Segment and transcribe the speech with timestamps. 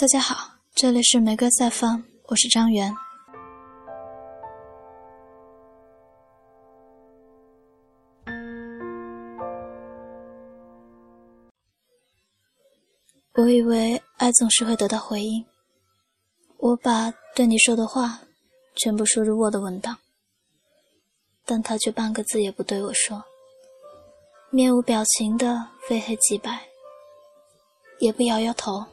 [0.00, 2.90] 大家好，这里是玫瑰赛放，我是张元。
[13.34, 15.44] 我以为爱总是会得到回应，
[16.56, 18.20] 我把对你说的话
[18.76, 19.98] 全部输入我的文档，
[21.44, 23.22] 但他却半个字也不对我说，
[24.48, 26.58] 面无表情的非黑即白，
[27.98, 28.86] 也不摇摇头。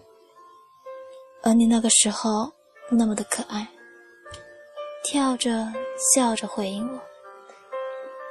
[1.48, 2.52] 而你那个时候
[2.90, 3.66] 那么的可爱，
[5.02, 5.66] 跳着
[6.14, 7.00] 笑着回应我。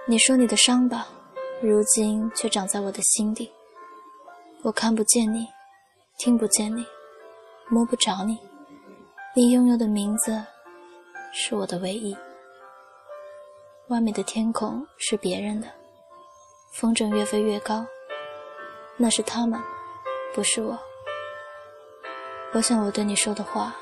[0.07, 1.03] 你说你的伤疤，
[1.63, 3.51] 如今却长在我的心底。
[4.61, 5.49] 我看不见你，
[6.19, 6.85] 听不见你，
[7.71, 8.39] 摸不着你。
[9.35, 10.39] 你拥有的名字，
[11.33, 12.15] 是我的唯一。
[13.89, 15.67] 外面的天空是别人的，
[16.75, 17.83] 风筝越飞越高，
[18.99, 19.59] 那是他们，
[20.35, 20.79] 不是我。
[22.53, 23.77] 我想，我对你说的话，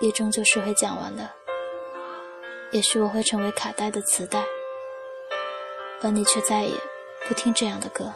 [0.00, 1.28] 也终究是会讲完的。
[2.70, 4.44] 也许我会成为卡带的磁带，
[6.00, 6.74] 而你却再也
[7.26, 8.12] 不听这样的歌。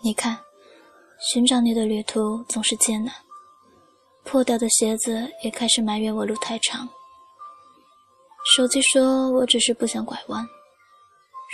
[0.00, 0.38] 你看。
[1.18, 3.14] 寻找你的旅途总是艰难，
[4.24, 6.88] 破掉的鞋子也开始埋怨我路太长。
[8.56, 10.46] 手机说我只是不想拐弯，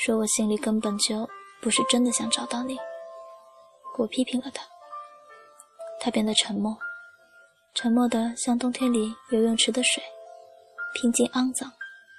[0.04, 1.28] 说我心里根本就
[1.60, 2.76] 不是真的想找到你。
[3.96, 4.64] 我批评了他，
[6.00, 6.76] 他变得沉默，
[7.74, 10.02] 沉默的像冬天里游泳池的水，
[10.94, 11.70] 平静、肮脏、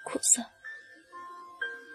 [0.06, 0.42] 苦涩。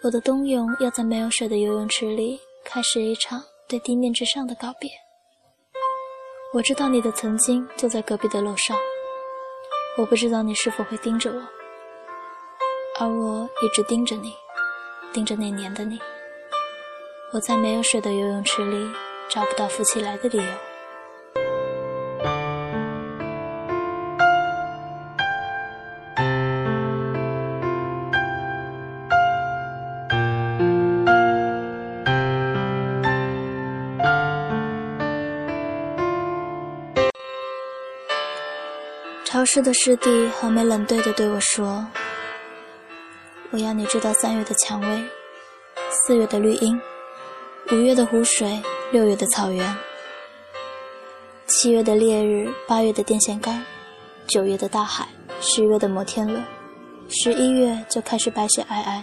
[0.03, 4.91] 我的冬泳要在没有水的游泳池里开始一场对地面之上的告别。
[6.57, 8.75] 我知道你的曾经就在隔壁的楼上，
[9.99, 11.43] 我不知道你是否会盯着我，
[12.99, 14.35] 而我一直盯着你，
[15.13, 16.01] 盯着那年的你。
[17.35, 18.91] 我在没有水的游泳池里
[19.29, 20.76] 找不到浮起来的理由。
[39.37, 41.87] 潮湿的湿地，横眉冷对的对我说
[43.53, 45.05] ：“我要你知道三月的蔷薇，
[45.91, 46.81] 四月的绿荫，
[47.71, 48.59] 五月的湖水，
[48.93, 49.77] 六月的草原，
[51.49, 53.63] 七月的烈日，八月的电线杆，
[54.27, 55.07] 九月的大海，
[55.43, 56.43] 十月的摩天轮，
[57.11, 59.03] 十一月就开始白雪皑皑，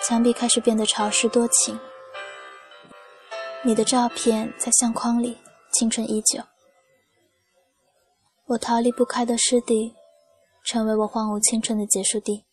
[0.00, 1.78] 墙壁开始变得潮湿多情。
[3.60, 5.36] 你的照片在相框里，
[5.72, 6.42] 青春依旧。”
[8.48, 9.94] 我逃离不开的湿地，
[10.64, 12.44] 成为我荒芜青春的结束地。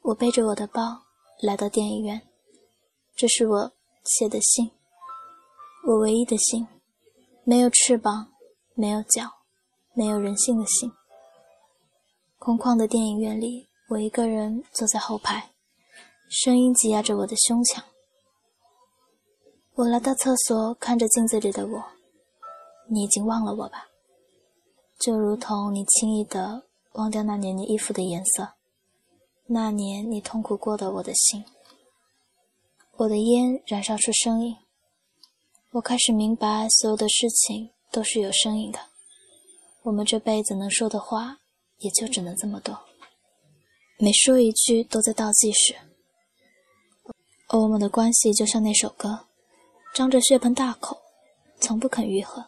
[0.00, 1.02] 我背着我的包
[1.42, 2.22] 来到电影院，
[3.14, 3.72] 这是我
[4.04, 4.70] 写的信，
[5.86, 6.66] 我唯一的信，
[7.44, 8.32] 没有翅膀，
[8.74, 9.30] 没有脚，
[9.92, 10.90] 没有人性的信。
[12.38, 15.50] 空旷的电影院里，我一个人坐在后排，
[16.30, 17.84] 声音挤压着我的胸腔。
[19.74, 21.84] 我来到厕所，看着镜子里的我，
[22.88, 23.88] 你已经忘了我吧？
[24.98, 28.54] 就如同你轻易的忘掉那年你衣服的颜色，
[29.46, 31.44] 那年你痛苦过的我的心。
[32.96, 34.56] 我的烟燃烧出声音，
[35.72, 38.78] 我开始明白所有的事情都是有声音的。
[39.82, 41.36] 我们这辈子能说的话
[41.78, 42.78] 也就只能这么多，
[43.98, 45.76] 每说一句都在倒计时。
[47.48, 49.26] 而我们的关系就像那首歌，
[49.94, 50.98] 张着血盆大口，
[51.60, 52.44] 从不肯愈合。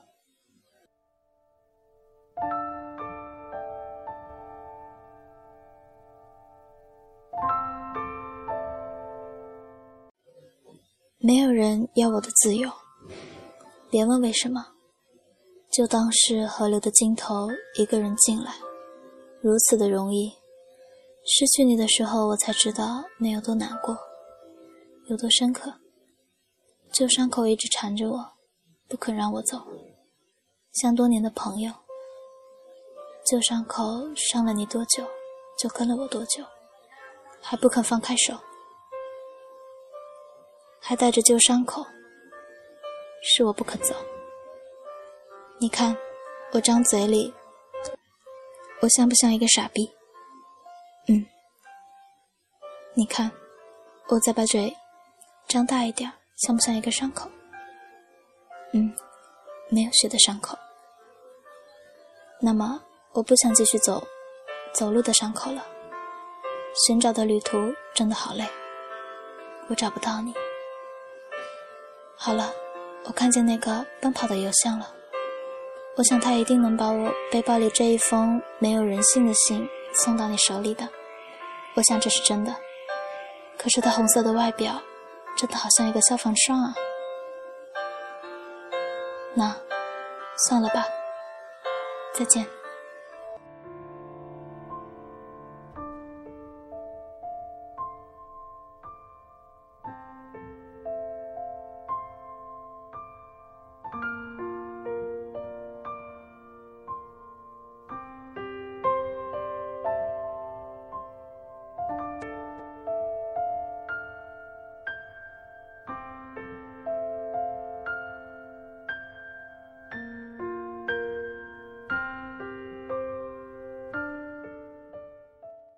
[11.28, 12.72] 没有人要我的自由，
[13.90, 14.64] 别问为什么，
[15.70, 18.54] 就当是河流的尽头，一个人进来，
[19.42, 20.32] 如此的容易。
[21.26, 23.94] 失去你的时候，我才知道那有多难过，
[25.10, 25.70] 有多深刻。
[26.94, 28.32] 旧伤口一直缠着我，
[28.88, 29.58] 不肯让我走，
[30.72, 31.70] 像多年的朋友。
[33.30, 33.84] 旧伤口
[34.14, 35.04] 伤了你多久，
[35.58, 36.42] 就跟了我多久，
[37.42, 38.32] 还不肯放开手。
[40.80, 41.84] 还带着旧伤口，
[43.22, 43.94] 是我不肯走。
[45.60, 45.96] 你看，
[46.52, 47.34] 我张嘴里，
[48.80, 49.90] 我像不像一个傻逼？
[51.08, 51.26] 嗯。
[52.94, 53.30] 你看，
[54.08, 54.76] 我再把嘴
[55.46, 57.30] 张大一点，像不像一个伤口？
[58.72, 58.94] 嗯，
[59.68, 60.56] 没有血的伤口。
[62.40, 62.80] 那么
[63.12, 64.06] 我不想继续走
[64.72, 65.66] 走路的伤口了。
[66.86, 68.46] 寻找的旅途真的好累，
[69.68, 70.32] 我找不到你。
[72.20, 72.52] 好了，
[73.04, 74.92] 我看见那个奔跑的邮箱了。
[75.96, 80.86] 我想他一定能把我背包里这一封没有人性的信送到你手里的。
[81.74, 82.52] 我想这是真的。
[83.56, 84.82] 可是它红色的外表，
[85.36, 86.74] 真的好像一个消防栓啊。
[89.34, 89.56] 那，
[90.48, 90.84] 算了吧。
[92.12, 92.44] 再见。